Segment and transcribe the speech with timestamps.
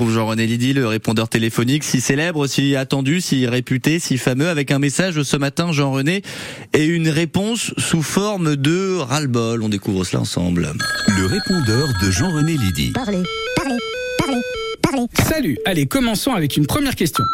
[0.00, 4.70] retrouve Jean-René Lydie, le répondeur téléphonique, si célèbre, si attendu, si réputé, si fameux, avec
[4.70, 6.22] un message ce matin, Jean-René,
[6.72, 9.62] et une réponse sous forme de ras-le-bol.
[9.62, 10.72] On découvre cela ensemble.
[11.06, 12.92] Le répondeur de Jean-René Lydie.
[12.94, 13.22] Parlez,
[13.54, 13.76] parlez,
[14.16, 14.40] parlez,
[14.80, 15.06] parlez.
[15.22, 17.24] Salut, allez, commençons avec une première question.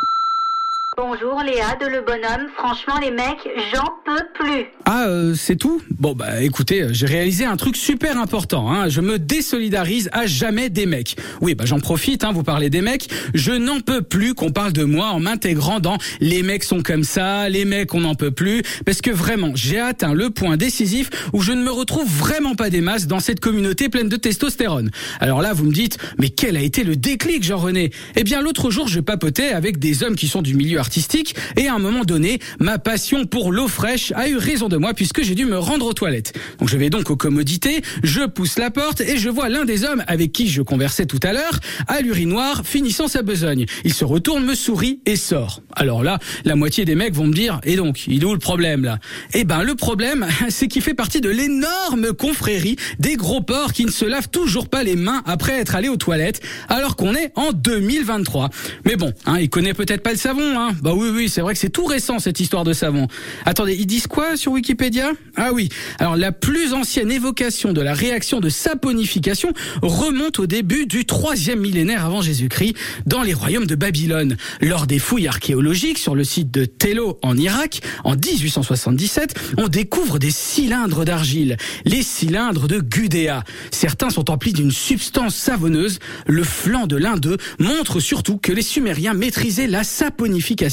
[0.96, 2.48] Bonjour Léa de Le Bonhomme.
[2.56, 4.64] Franchement, les mecs, j'en peux plus.
[4.86, 5.82] Ah, euh, c'est tout?
[5.90, 8.70] Bon, bah écoutez, euh, j'ai réalisé un truc super important.
[8.70, 8.88] Hein.
[8.88, 11.16] Je me désolidarise à jamais des mecs.
[11.42, 13.10] Oui, bah j'en profite, hein, vous parlez des mecs.
[13.34, 17.04] Je n'en peux plus qu'on parle de moi en m'intégrant dans les mecs sont comme
[17.04, 18.62] ça, les mecs on n'en peut plus.
[18.86, 22.70] Parce que vraiment, j'ai atteint le point décisif où je ne me retrouve vraiment pas
[22.70, 24.90] des masses dans cette communauté pleine de testostérone.
[25.20, 27.90] Alors là, vous me dites, mais quel a été le déclic, Jean-René?
[28.14, 31.66] Eh bien, l'autre jour, je papotais avec des hommes qui sont du milieu artistique et
[31.66, 35.22] à un moment donné, ma passion pour l'eau fraîche a eu raison de moi puisque
[35.22, 36.32] j'ai dû me rendre aux toilettes.
[36.60, 39.82] Donc je vais donc aux commodités, je pousse la porte et je vois l'un des
[39.82, 43.66] hommes avec qui je conversais tout à l'heure à l'urinoir finissant sa besogne.
[43.84, 45.60] Il se retourne, me sourit et sort.
[45.74, 48.38] Alors là, la moitié des mecs vont me dire "Et donc, il est où le
[48.38, 49.00] problème là?
[49.34, 53.84] Eh ben le problème, c'est qu'il fait partie de l'énorme confrérie des gros porcs qui
[53.84, 57.32] ne se lavent toujours pas les mains après être allés aux toilettes alors qu'on est
[57.34, 58.50] en 2023.
[58.84, 60.75] Mais bon, hein, il connaît peut-être pas le savon hein.
[60.82, 63.06] Bah oui oui, c'est vrai que c'est tout récent cette histoire de savon.
[63.44, 65.12] Attendez, ils disent quoi sur Wikipédia?
[65.36, 65.68] Ah oui.
[65.98, 69.52] Alors la plus ancienne évocation de la réaction de saponification
[69.82, 72.74] remonte au début du troisième millénaire avant Jésus-Christ
[73.06, 74.36] dans les royaumes de Babylone.
[74.60, 80.18] Lors des fouilles archéologiques sur le site de Tello en Irak en 1877, on découvre
[80.18, 83.44] des cylindres d'argile, les cylindres de Gudea.
[83.70, 85.98] Certains sont emplis d'une substance savonneuse.
[86.26, 90.65] Le flanc de l'un d'eux montre surtout que les Sumériens maîtrisaient la saponification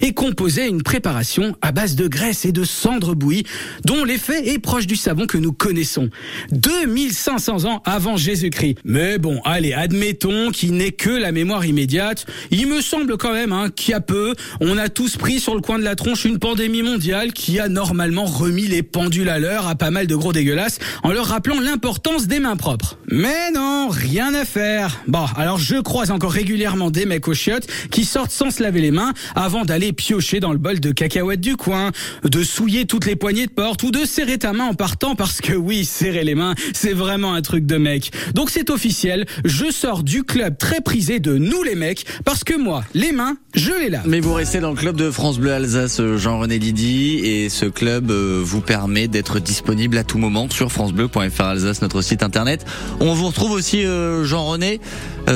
[0.00, 3.44] et composaient une préparation à base de graisse et de cendre bouillie
[3.84, 6.10] dont l'effet est proche du savon que nous connaissons.
[6.52, 8.78] 2500 ans avant Jésus-Christ.
[8.84, 12.26] Mais bon, allez, admettons qu'il n'est que la mémoire immédiate.
[12.50, 15.54] Il me semble quand même hein, qu'il y a peu, on a tous pris sur
[15.54, 19.38] le coin de la tronche une pandémie mondiale qui a normalement remis les pendules à
[19.38, 22.98] l'heure à pas mal de gros dégueulasses en leur rappelant l'importance des mains propres.
[23.10, 25.00] Mais non, rien à faire.
[25.06, 28.80] Bon, alors je croise encore régulièrement des mecs aux chiottes qui sortent sans se laver
[28.80, 31.92] les mains avant d'aller piocher dans le bol de cacahuètes du coin,
[32.24, 35.40] de souiller toutes les poignées de porte ou de serrer ta main en partant parce
[35.40, 38.10] que oui, serrer les mains, c'est vraiment un truc de mec.
[38.34, 42.58] Donc c'est officiel, je sors du club très prisé de nous les mecs parce que
[42.58, 44.08] moi, les mains, je les lave.
[44.08, 47.66] Mais vous restez dans le club de France Bleu Alsace, euh, Jean-René Lydie, et ce
[47.66, 52.66] club euh, vous permet d'être disponible à tout moment sur francebleu.fr Alsace, notre site internet.
[52.98, 54.80] On vous retrouve aussi, euh, Jean-René,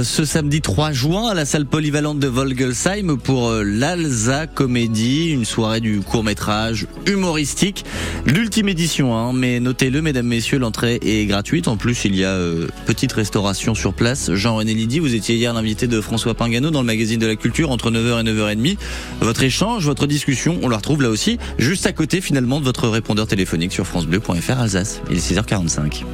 [0.02, 3.62] ce samedi 3 juin à la salle polyvalente de Volgelsheim pour euh,
[3.97, 7.84] l'Alsa Comédie, une soirée du court-métrage humoristique.
[8.25, 11.69] L'ultime édition, hein, mais notez-le, mesdames, messieurs, l'entrée est gratuite.
[11.69, 14.32] En plus, il y a euh, petite restauration sur place.
[14.32, 17.70] Jean-René Lydie, vous étiez hier l'invité de François Pingano dans le magazine de la culture
[17.70, 18.78] entre 9h et 9h30.
[19.20, 22.88] Votre échange, votre discussion, on la retrouve là aussi, juste à côté finalement de votre
[22.88, 25.02] répondeur téléphonique sur francebleu.fr Alsace.
[25.10, 26.04] Il est 6h45.